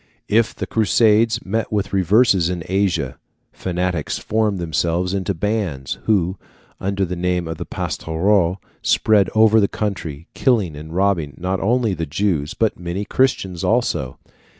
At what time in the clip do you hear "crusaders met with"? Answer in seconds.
0.65-1.93